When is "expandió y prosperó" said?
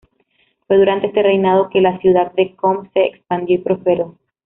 3.05-4.15